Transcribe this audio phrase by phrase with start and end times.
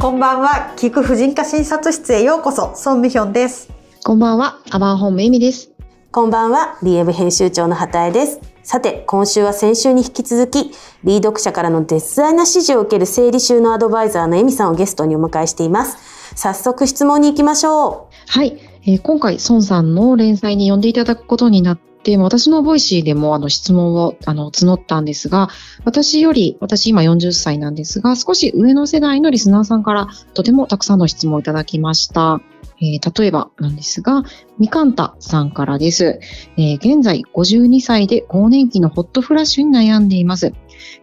[0.00, 3.68] こんばんは、聞く婦人科診察室へようこそ、ソンミヒョンです。
[4.04, 5.72] こんばんは、アバンホームエミです。
[6.12, 8.40] こんばんは、DM 編集長の畑江です。
[8.62, 10.70] さて、今週は先週に引き続き、
[11.02, 15.96] LEE 読者からの絶大な支持を受ける生理収納アドバイザーのエミさんをゲストにお迎えしています。
[16.36, 18.56] 早速質問に行きましょはい、
[18.86, 25.48] えー今回、孫さんの連載に呼んでいただくことになって、私のボイシーでもあの質問をあの募ったんですが、
[25.84, 32.40] 私より、私今40歳なんですが、少し上の世代のリスナーさんからとてもたくさんの質問をいただきました。
[32.80, 34.22] えー例えばなんですが、
[34.58, 36.20] みかんたさんからです。
[36.56, 40.52] えー現在52歳で更年期のホットフラッシュに悩んでいます。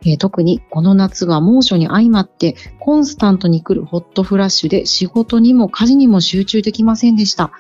[0.06, 7.52] えー特にこの夏は猛暑に相まってコンスタントに来るホットフラッシュで仕事にも家事にも集中できませんでした。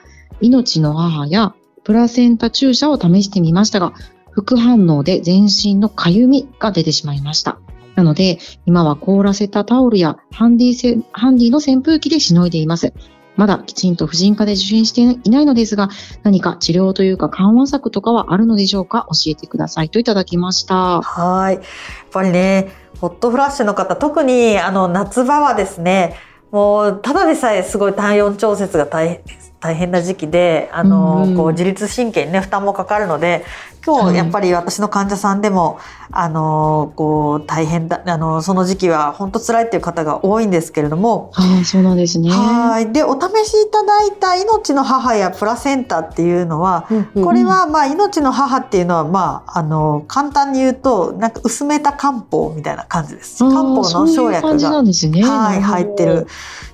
[0.41, 3.93] 命の母やプラセンタ注射を試してみましたが、
[4.31, 7.59] 副反応で全身のかゆみが出てしまいました。
[7.95, 12.91] なので、今は凍らせたタオルやハンディハンディの扇風機でしのいでいます。
[13.37, 15.89] まだきちんと婦人科で受診していないのですが、
[16.23, 19.07] 何か治療というか緩和策とかはあるのでしょうか？
[19.11, 21.01] 教えてくださいといただきました。
[21.01, 21.55] はい。
[21.55, 21.63] やっ
[22.11, 26.15] ぱりね、ホットフラッシュの方、特にあの夏場はですね、
[26.51, 33.43] もうただでさえすごい体温調節が大変です大変な時期で、あの、うんうんこう自律神経にね負担もかかるので、
[33.85, 35.79] 今はい日やっぱり私の患者さんでも、
[36.11, 42.29] あのこう大変だあのその時期は本当辛いっていう方が多いんですけれども、ああ、そうなんですね。
[42.29, 42.91] はい。
[42.91, 47.21] で、お試しいただいた命の母やプラセンタっていうのは、う。
[47.21, 53.39] これはまあ命の母っていうのはまああの簡単に言うとなんか薄めた漢方みたいな感じです。
[53.39, 55.23] 漢方の生そういうな薬がんですね。
[55.23, 56.27] はい入ってる。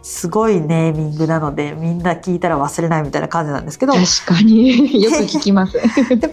[0.03, 3.93] すごいネーミングなのでみんな聞いたら忘れないみたいな感じなんですけど。
[3.93, 5.73] で確かに よく聞きます。
[5.73, 6.25] プラセンタ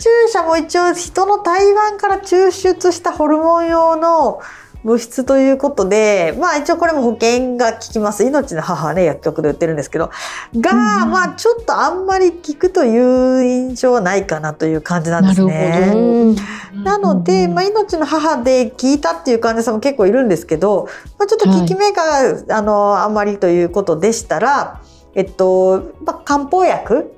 [0.00, 4.40] 注射も一応人の胎盤から抽出したホルモン用の
[4.86, 8.22] 物質ということで、まあ一応これも保険が効きます。
[8.24, 10.10] 命の母はね、薬局で売ってるんですけど、
[10.56, 15.86] が、うんまあちょっとあんまり効くという印象はないかなという感じなんですなね。
[15.86, 16.36] るほどうん
[16.84, 20.88] なので、まあ、命の母で聞いたっていう患者さんも結構いるんですけど、
[21.18, 24.80] まあ、ちょっと効き目が、あのあんまりということでしたら、
[25.16, 27.12] えっとまあ、漢方薬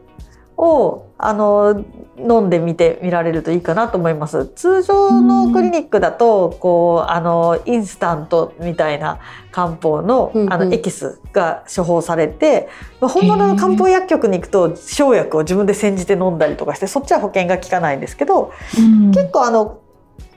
[0.56, 1.84] をあの
[2.16, 4.46] 飲んでみてみられるといいかなと思います。
[4.46, 9.18] 通常のクリニックだと、こうあのインスタントみたいな
[9.50, 12.68] 漢方のあのエキスが処方されて、
[13.00, 19.10] まあ本物の漢方薬局に行くと生薬を自分で煎じて飲んだりとかしてそっちは保険が効かないんですけど、うん。
[19.10, 19.80] 結構あの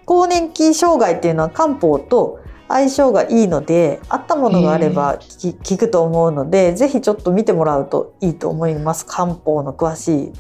[0.06, 2.41] 更年期障害っていうのは漢方と
[2.72, 10.32] 相性がいいのであったものがあればき効くと思うのでぜひちょっと見てもらうといいと思います漢方の詳しい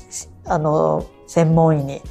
[0.45, 2.01] あの専門医に。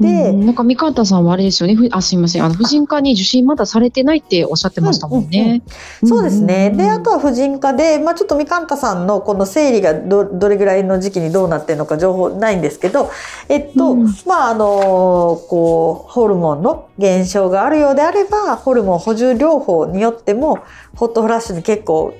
[0.00, 1.74] で、うんなんか三方さんはあれですよね。
[1.74, 2.44] ふあ、すみません。
[2.44, 5.62] あの婦人科に受診まだされてないっておっしゃってましたもんね。
[6.04, 6.70] そうですね。
[6.70, 13.10] んで、あとは婦人科で、まあちょっとみかんたさんのこの生理がどどれぐらいの時期にどうなってるのか情報ないんですけど、
[13.48, 20.58] えっと、うんまああの、こう、ホルモンの減少があるようであれば、ホルモン補充療法によっても、
[20.96, 22.14] ホットフラッシュに結構効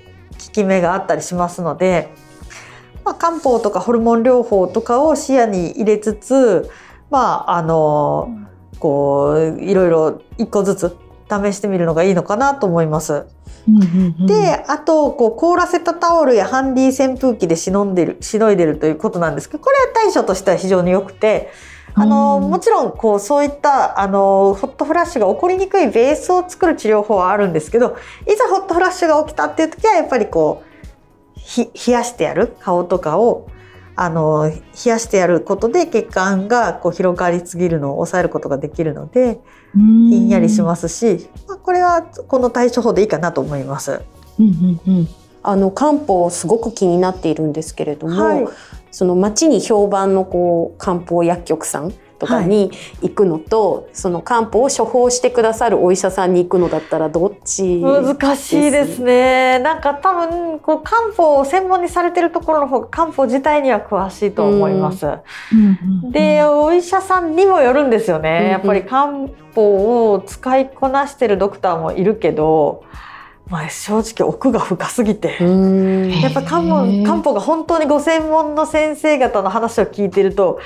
[0.52, 2.12] き目があったりしますので、
[3.04, 6.70] まあ漢方とかホルモン療法とかを視野に入れつつ、
[7.12, 8.30] まああの、
[8.80, 10.96] こう、いろいろ一個ずつ
[11.28, 13.26] 試してみるのがいいのかなと思います。
[13.68, 21.50] うんうんうんで、あと、こう、凍らせたタオルやハンディ扇風機でしのんでる、しのいでるということなんですけど、これは対処としては非常に良くて、
[21.94, 27.96] あの、うんもちろん、こう、そういった、あの、ホットフラッシュが起こりにくいベースを作る治療法はあるんですけど、
[28.26, 30.72] いざホットフラッシュが起きたっていう時は、やっぱりこう、
[31.36, 33.46] ひ冷やしてやる顔とかを、
[33.94, 39.40] あの、冷やしてやることで血管がこう広がりすぎるのを抑えることができるので、
[39.74, 44.00] ひんやりしますし、まあ、これはこの対処法でいいかなと思います。
[44.38, 45.08] うんうんうん。
[45.44, 48.48] あの漢方すごく気になっているんですけれども、はい。
[48.90, 52.70] その町に評判のこう漢方薬局さんとかに
[53.02, 59.58] 行くのと、その漢方を処方してくださるお医者さんに行くのだったらどっち難しいですね。
[59.58, 65.04] なんか多分こう漢方を専門にされてるところの方が漢方自体には詳しいと思います。
[66.12, 68.50] で、お医者さんにもよるんですよね。
[68.50, 72.84] やっぱり漢方を使いこなしてるドクターもいるけど、
[73.48, 75.38] まあ、正直奥が深すぎて。
[75.40, 80.60] うんやっぱ漢方漢方が本当にご専門の先生方の話を聞いてると、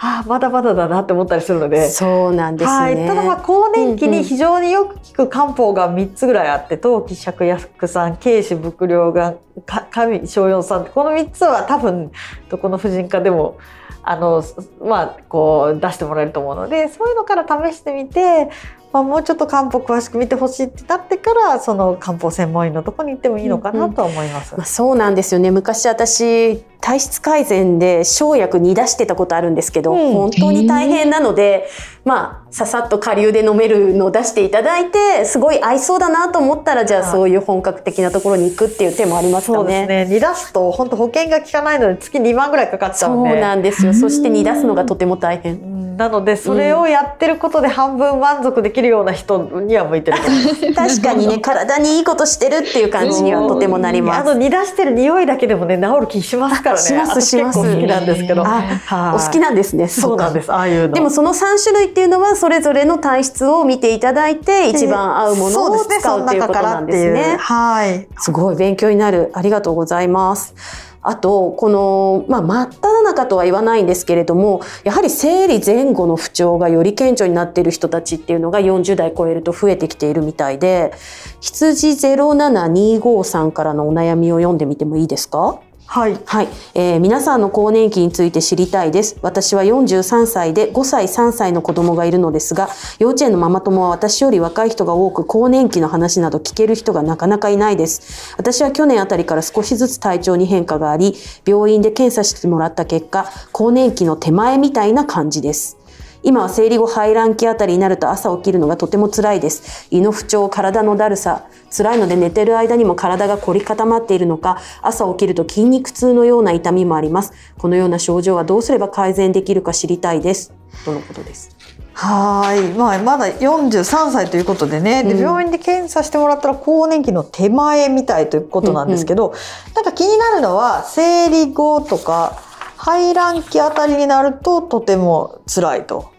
[0.00, 1.90] ああまだまだだなって思ったりするので。
[1.90, 2.76] そうなんですね。
[2.76, 9.34] はい、ただまあ更年期うんうんに非常によく効く漢方が3つぐらいあって陶器芍薬散軽視伏量が
[9.66, 12.12] か神小四散この3つは多分
[12.48, 13.58] どこの婦人科でも
[14.02, 14.42] あの
[14.80, 18.50] まあこう出してもらえると思うのでそういうのから試してみて
[18.92, 24.56] まあ、もうちょっと漢方詳しく見てほしいってなってからその漢方専門医のところに行ってもいいのかなとは思います。
[24.56, 25.50] まあ、そうなんですよね。
[25.50, 30.12] 昔私体質改善で生薬煮出してたことあるんですけど、うん。
[30.14, 31.68] 本当に大変なので、
[32.08, 40.06] まあささっと下流で飲めるのを出していただいてすごい合いそうだなと思ったらじゃあはいそういう本格的なところに行くっていう手もありますかそうでね。
[40.06, 43.92] すね煮出すと本当保険が効かないので月2万ぐらいかかっちゃそううんでなんですよ。
[43.92, 45.60] そして煮出すのがとても大変。
[45.60, 51.00] うんなのでそれをやってることで半分満足できるような人には向いてると思います。
[51.00, 54.20] 確かにね体にいいことしてるっていう感じにはとてもなります。
[54.20, 56.82] あの煮出してる匂いだけでもね治る気しますからね。
[56.82, 58.46] しますします私結構好きなんですけど。
[58.46, 59.88] あはいお好きなんですね。
[59.88, 60.52] そうなんですす。
[60.52, 60.94] ああいうの。
[60.94, 67.38] でもその3種類っていうのはそれぞれの体質を見ていただいて一番合うものを使うということなんですねう。
[67.38, 68.06] はい。
[68.18, 69.32] すごい勉強になる。
[69.34, 70.54] ありがとうございます。
[71.02, 80.92] あと、この、まあ、真っ只中とは言わないんですけれども、やはり生理前後の不調がより顕著になっている人たちっていうのが40代超えると増えてきているみたいで、
[81.40, 86.20] 羊07253からのお悩みを読んでみてもいいですかはい。
[86.26, 89.18] はい、えー皆さんの更年期について知りたいです。
[89.22, 92.68] 私は43歳で5歳3歳の子供がいるのですが、
[92.98, 98.34] 幼稚園のママ友は私より若い人が多く、更年期の話など聞ける人がなかなかいないです。
[98.36, 101.14] 私は去年あたりから少しずつ体調に変化があり、
[101.46, 105.78] 病院で検査してもらった結果、更年期の手前みたいな感じです。
[106.22, 109.86] 今は生理後排卵期あたりになると朝起きるのがとても辛いです。
[109.90, 117.32] 胃の不調、体のだるさ、辛いので寝てる間にも体が凝り固まっているのか、朝起きると筋肉痛のような痛みもあります。
[117.58, 120.52] このような症状はどうすれば改善できるか知りたいです。
[120.84, 121.56] とのことです。
[122.00, 122.72] はい。
[122.78, 125.02] まあ、まだ43歳ということでね。
[125.02, 129.34] で、うん病院で検査してもらったら更年期の手前みたいということなんですけど、
[129.74, 132.40] なんか気になるのは、生理後とか、
[132.78, 136.16] 排卵期あたりになるととても辛いと。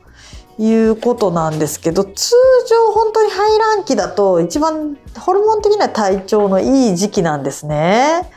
[0.61, 2.33] いうことなんですけど通
[2.67, 8.29] 常本当に排卵期だと一番ホルモン的な体調のいい時期なんですね。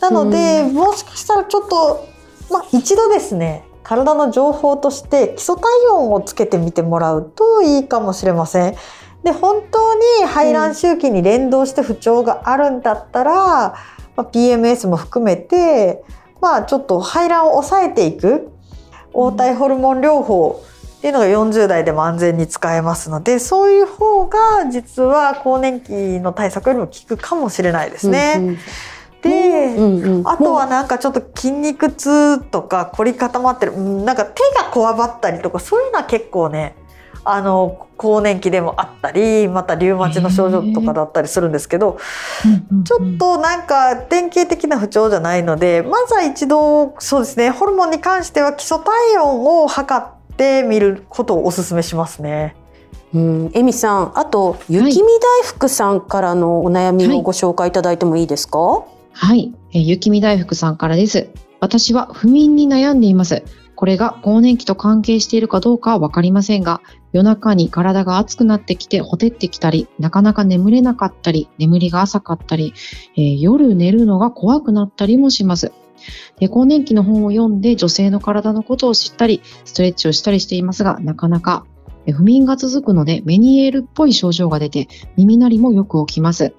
[0.00, 2.04] なので、もしかしたらちょっと、
[2.50, 5.62] まあ、一度ですね体の情報として基礎体
[5.92, 8.74] 温をつけてみてもらうといいかもしれません。
[9.22, 13.74] で本当に排卵周期に連動して不調があるんだったら、ま
[14.16, 16.02] あ、PMS も含めて、
[16.42, 18.50] まあ、ちょっと排卵を抑えていく。
[19.14, 20.62] 黄体ホルモン療法
[20.98, 28.34] っていうのが40代でも安全に使えますのでそういう方が実は更年期の対策よりも効くかもしれないですね。
[28.38, 28.58] うんうん。
[29.22, 30.28] で、うんうん。
[30.28, 36.76] あとはなんかちょっと筋肉痛とか凝り固まってるうんなんか手がこわばったりとかそういうのは結構ね
[37.24, 41.98] あの更年期でもあったりまたリウマチの症状とかだったりするんですけど
[42.84, 52.56] ちょっとなんか典型的な不調じゃないのでまずは一度そうですねホルモンに関しては基礎体温を測ってみることをお勧めしますね。
[53.14, 55.08] うん、エミさん、あと雪見
[55.42, 58.58] 大福さんからのお悩みをご紹介いただいてもいいですか？
[59.12, 61.28] はい、えー雪見大福さんからです。
[61.60, 63.44] 私は不眠に悩んでいます。
[63.82, 72.74] これが更年期と関係しているかどうかはわかりませんが、夜中に体が熱くなってきてほてってきたり、なかなか眠れなかったり、眠りが浅かったり、
[73.16, 75.72] えー夜寝るのが怖くなったりもします。
[76.38, 81.66] で更年期の本を読んで女性の体のことを知ったり、ストレッチをしたりしていますが、なかなか
[82.12, 84.86] 不眠が続くのでメニエールっぽい症状が出て
[85.16, 86.54] 耳鳴りもよく起きます。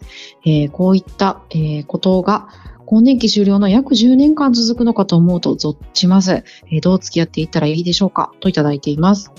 [0.46, 2.50] えーこういった、えーことが
[2.86, 6.44] 更年期終了の約10年間続くのかと思うとゾッちます。
[6.72, 8.32] えーどう付き合っていったらいいでしょうか？
[8.40, 9.32] といただいています。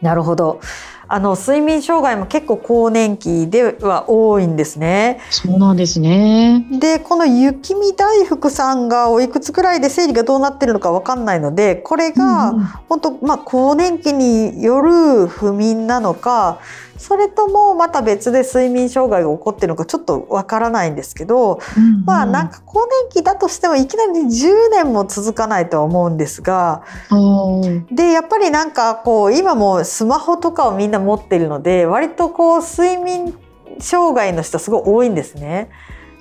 [0.00, 0.60] なるほど
[1.06, 5.20] あの睡眠障害も結構更年期では多いんですね。
[5.30, 6.66] そうなんですね。
[6.72, 16.58] でこの雪見大福さんがおいくつくらいで生理がどうなってるのかわかんないのでこれがうんうん本当、まあ、更年期による不眠なのか
[17.02, 21.58] それともまた別で睡眠障害が起こってるのかちょっとわからないんですけど、
[22.06, 33.36] まあなんか更年期だとしてもいきなり10年も続かないとは思うんですがおーでやっぱりなんかこう今もうスマホとかをみんな持ってるので割とこう睡眠
[33.80, 35.70] 障害の人すごい多いんですね。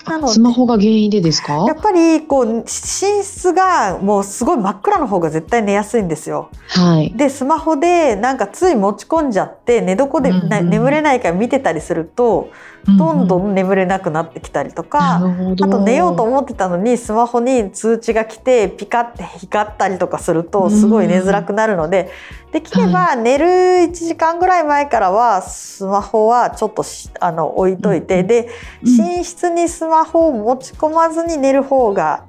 [0.08, 1.66] なのでスマホが原因でですか？
[1.68, 6.50] やっぱりこう寝室がもうすごい真っ暗の方が絶対寝やすいんですよ。
[6.70, 7.14] はい。
[7.16, 12.50] でスマホでなんかつい持ち込んじゃって寝床で、うんうんな眠れないから見てたりすると
[12.86, 15.66] どんどん眠れなくなってきたりとか、なるほど。
[15.66, 22.10] あと寝ようと思ってたのにスマホに通知が来てピカって光ったりとかするとすごい寝づらくなるので、
[22.52, 28.50] できれば寝る1時間ぐらい前からはスマホはちょっとしあの置いといて、うんで
[28.84, 28.98] うん。
[28.98, 32.26] 寝室にスマホを持ち込まずに寝る方が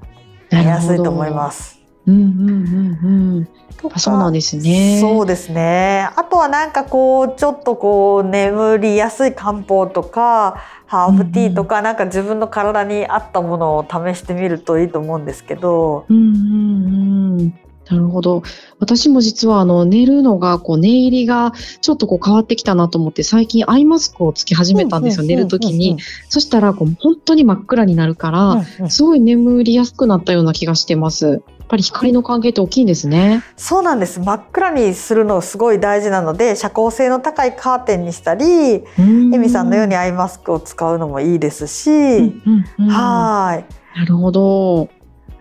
[0.51, 1.82] 寝やすいと思います。
[2.07, 3.49] うんうんうんうん。
[3.93, 4.99] あそうなんですね。
[5.01, 6.09] そうですね。
[6.17, 16.05] あとはなんかこうちょっとこう眠りやすい漢方とかハーブティーとか、なんか自分の体に合ったものを試してみるといいと思うんですけど。
[16.09, 17.55] うんうんうん。
[17.89, 18.43] なるほど。
[18.79, 25.99] 私も実はあの寝るのがこう寝入りがちょっとこう変わってきたなと思って最近アイマスクをつけ始めたんですよ、寝るときに。
[26.29, 31.43] そしたらこう本当に真っ暗になるから、うんうんすごい眠りやすくなったような気がしてます。
[31.73, 33.43] やっぱり光の関係って大きいんですね。
[33.57, 34.21] そうなんです。
[34.21, 43.65] 真っ暗にするのすごい大事なので、遮光性の高いカーテンにしたり、エエミさんのようにアイマスクを使うのもいいですし、うんうんうんは
[43.95, 43.99] い。
[43.99, 44.91] なるほど。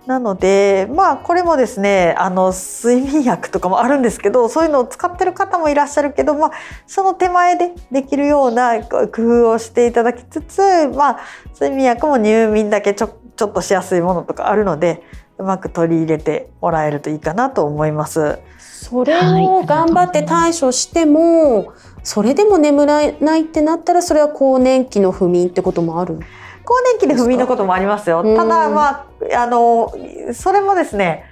[0.07, 6.51] なのでまあこれもですねあの睡眠薬とかもあるんですけどそういうのを使ってる方もいらっしゃるけど、まあ、
[6.87, 11.19] その手前でできるような工夫をしていただきつつ、まあ、
[11.53, 15.03] 睡眠薬も入眠だけちょちょっとしやすいものとかあるので
[15.41, 18.39] うまく取り入れてもらえるといいかなと思います。
[18.59, 26.19] それを頑張って対処しても、それでも眠らないってなったらそれは更年期の不眠ってこともある？
[26.63, 28.21] 更年期で不眠のこともありますよ。
[28.21, 29.05] うんただまあ
[29.35, 29.93] あの
[30.33, 31.25] それもですね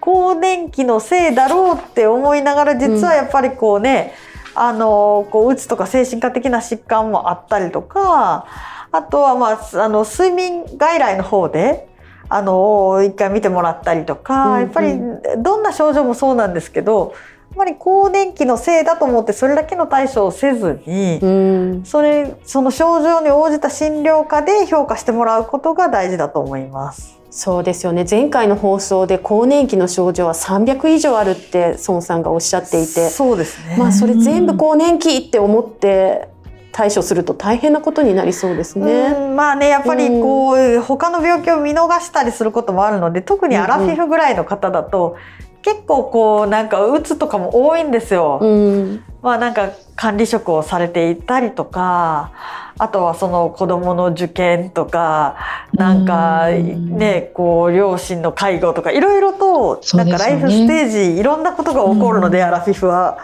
[0.00, 4.14] 更年期のせいだろうって思いながら実はやっぱりこうね、
[4.54, 8.46] あのこううつとか精神科的な疾患もあったりとか
[8.90, 11.88] あとはまああの睡眠外来の方で
[12.28, 14.98] あの一回見てもらったりとか、うんうんやっぱり
[15.42, 17.14] どんな症状もそうなんですけど
[17.50, 27.18] やっぱり更年期のせいだと思ってそれだけの対処をせずに、うんそれその症状に応じた診療科で評価してもらうことが大事だと思います。
[27.30, 33.76] そうですよね前回の放送で更年期の症状は300以上あるって孫さんがおっしゃっていてそうですね。
[33.78, 36.28] まあそれ全部更年期って思って
[36.78, 39.08] 対処すると大変なことになりそうですね。
[39.08, 45.16] うんまあねやっぱりこう、他の病気を見逃したりすることもあるので特にアラフィフぐらいの方だと、
[45.62, 48.38] 結構こうなんかうつとかも多いんですよ。
[48.40, 52.30] うんまあなんか管理職をされていたりとか
[52.78, 55.36] あとはその子供の受験とか
[55.72, 63.18] なんかうんねこう両親の介護とかいろいろとなんかライフステージいろんなことが起こるので、うんアラフィフは。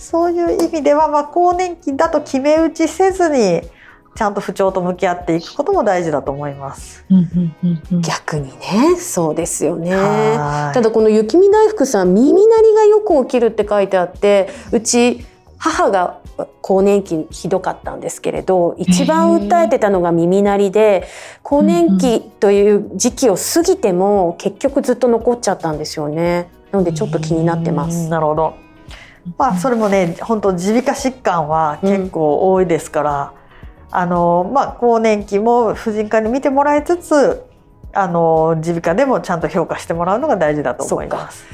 [0.00, 3.60] そういう意味では、まあ、更年期だと決め打ちせずに
[4.16, 7.04] ちゃんと不調と向き合っていくことも大事だと思います。
[8.00, 9.94] 逆にねそうですよね。
[9.94, 15.24] はいただこの雪見大福さん耳鳴りがよく起きるって書いてあってうち
[15.58, 16.20] 母が
[16.62, 21.06] 更年期ひどかったんですけれど一番訴えてたのが耳鳴りで
[21.42, 26.48] 更年期という時期を過ぎても結局ずっと残っちゃったんですよね。
[26.72, 28.08] なのでちょっと気になってまうんす。
[28.08, 28.69] なるほど。
[29.38, 33.34] まあそれもね本当耳鼻科疾患は結構多いですから、
[33.90, 37.44] あのまあ更年期も婦人科に見てもらいつつ
[37.92, 41.44] あの耳鼻科でもちゃんと評価してもらうのが大事だと思います。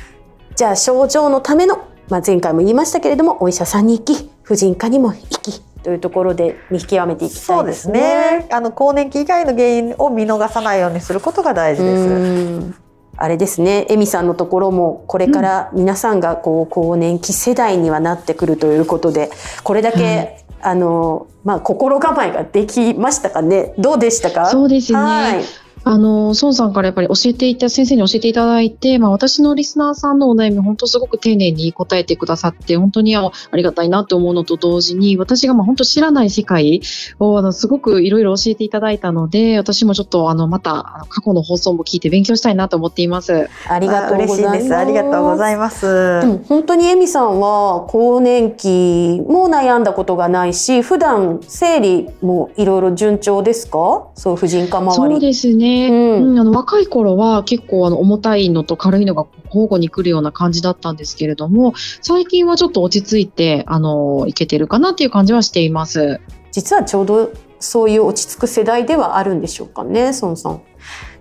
[0.55, 8.01] じゃあ症状のための、まあ、前回も言いましたけれどもお医者さんに行き婦人科にも行きというところで見極めていきたそでいうですすね。
[8.41, 8.49] ね。
[8.51, 12.86] あの更年期以外の原因を見逃さないようにすることが大事です。
[13.19, 19.31] うんあれですね、エミさんのところもこれから皆さんがこう更年期世代にはなってくるということで、
[19.65, 23.73] これだけ、あのまあ心構えができましたかね。
[23.79, 24.47] どうでしたか？
[24.51, 24.99] そうですね。
[24.99, 25.45] はい。
[25.85, 36.81] あの、孫さんからやっぱり教えていた、先生に教えていただいて、まあ私のリスナーさんのお悩み、本当すごく丁寧に答えてくださって、本当にありがたいなと思うのと同時に、私がまあ本当知らない世界
[37.21, 43.49] を、あの、すごくいろいろ教えていただいたので、私もちょっとあの、また、過去の放送も聞いて勉強したいなと思っています。
[43.69, 44.63] ありがとうご嬉しいざいます。
[44.65, 44.77] です。
[44.77, 45.87] ありがとうございます。
[46.21, 54.09] でも本当にエミさんは更年期も悩んだことがないし、普段生理もいろいろ順調ですか？
[54.15, 55.15] そう婦人科周り。
[55.15, 55.66] そうですね。
[55.67, 55.93] う
[56.23, 66.21] んうん、あの若い頃は結構あの重たいのと軽いのが交互に来るような感じだったんですけれども、最近はちょっと落ち着いて、あの、いけてるかなっていう感じはしています。
[66.53, 70.63] 実はちょうどそういう落ち着く世代ではあるんでしょうかね、孫さん。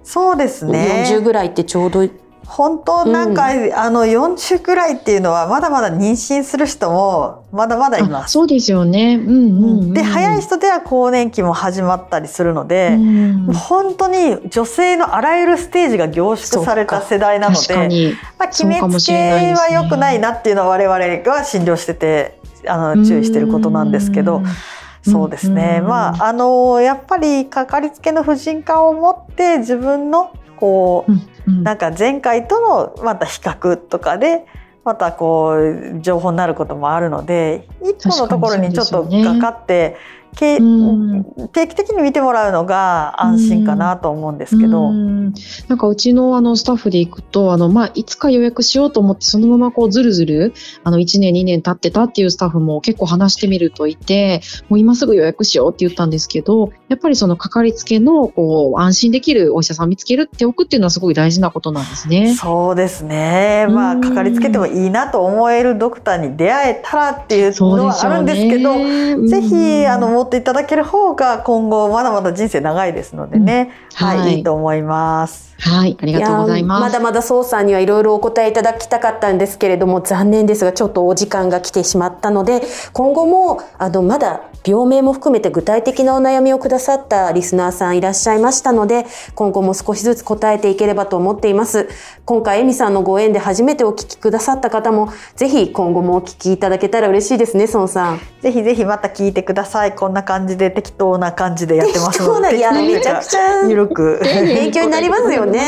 [0.03, 1.05] そうですね。
[1.09, 2.07] 40ぐらいってちょうど
[2.45, 8.25] 本当なんか、あの40くらいっていうのはまだまだ妊娠する人もまだまだいます。
[8.25, 9.15] あそうですよね。
[9.15, 9.93] うんうん、うん。
[9.93, 18.13] で早い人では更年期も始まったりするので、うんもう本当に女性のあらゆるステージが凝縮された世代なので。
[18.37, 19.13] まあ、決めつけ
[19.53, 24.43] は良くないなっていうのは我々が診療しててあの注意してることなんですけど。
[25.07, 31.63] そうですね、うんまああのやっぱりかかりつけの婦人科を持って自分のこう、うんうん。
[31.63, 34.45] なんか前回とのまた比較とかで
[34.83, 39.97] またこう情報になることもあるので一個のところにちょっと確かかかって
[40.35, 44.89] 定期的に見てもらうのが安心かなと思うんですけど。
[44.89, 45.15] うん
[45.67, 62.35] なんかうちのあのスタッフで行くと、あの、まあ、いつか予約しようと思って、そのままこうずるずる、あの、1年2年経ってたっていうスタッフも結構話してみるといて、もう今すぐ予約しようって言ったんですけど、やっぱりそのかかりつけの、こう、安心できるお医者さん見つけるっておくっていうのはすごい大事なことなんですね。
[62.35, 63.67] そうですね。
[63.69, 69.27] まあ、うんかかりつけてもいいなと思えるドクターに出会えたらっていうのはあるんですけど、ね。
[69.27, 73.71] ぜひ、うんあの、持っていただける方が今後まだまだ人生長いですのでね。
[73.93, 75.55] はい、はいいいと思います。
[75.59, 76.81] はい、ありがとうございます。
[76.83, 89.05] やまだまだ宋さんにはいろいろお答えいただきたかったんですけれども残念ですがちょっとお時間が来てしまったので今後もあのまだ病名も含めて具体的なお悩みをくださったリスナーさんいらっしゃいましたので
[89.35, 91.87] 今後も少しずつ答えていければと思っています
[92.25, 99.95] 今回エミさんのご縁で初めてお聞きくださった方もぜひ今後もお聞きいただけたら嬉しいですね孫さんぜひぜひまた聞いてください。
[99.95, 102.49] こんな感じで適当な感じでやってますので。
[102.49, 104.19] 適当ないやめちゃくちゃゆるく。
[104.23, 105.61] 勉強になりますよね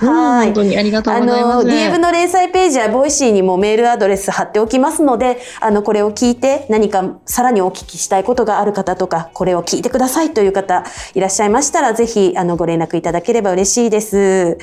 [0.00, 1.66] うんはい本当にありがとうあございます。
[1.66, 10.84] の、DF の連載ページやボイシーにもメールアドレス貼っておきますので、あの、これを聞いて何かさらにお聞きしたいことがある方とか、これを聞いてくださいという方
[11.14, 14.58] いらっしゃいましたら、ぜひ、あの、ご連絡いただければ嬉しいです。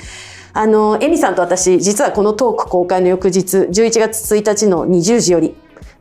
[0.55, 5.55] あの、エミさんと私、実はこのトーク公開の翌日、11月1日の20時より、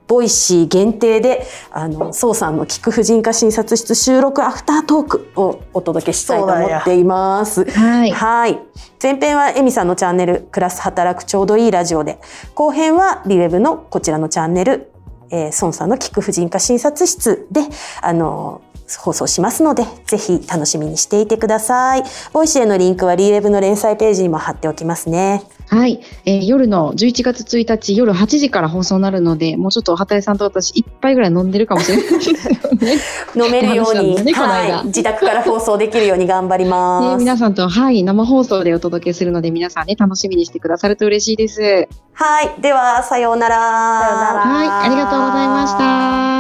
[0.06, 7.64] ボイシー限定で、あの、宋さんの聞く婦人科診察室収録アフタートークをお届けしたいと思っています。
[7.70, 8.10] はい。
[8.10, 8.60] はい。
[9.02, 12.18] 前編はエミさんのチャンネル、暮らす働くちょうどいいラジオで、
[12.54, 14.92] 後編は LEE web のこちらのチャンネル、
[15.30, 17.62] えー、宋さんの聞く婦人科診察室で、
[18.00, 22.02] あのー放送しますので、ぜひ楽しみにしていてください。
[22.32, 25.42] ボイシーへのリンクは LEE web の連載ページにも貼っておきますね。
[25.72, 32.98] はい、えー夜の11月1日夜8時から放送になるので、もうちょっと畑井さんと私一杯ぐらい飲んでるかもしれないですよね。
[33.46, 37.18] 飲めるように、ねはい、自宅から放送できるように頑張りねます。
[37.18, 41.88] 皆さんと、はい、生放送でお届けするので、皆さんね、楽しみにしてくださると嬉しいです。
[42.12, 42.60] はい。
[42.60, 43.56] では、さようなら。
[43.56, 46.31] さようならはい、ありがとうございました。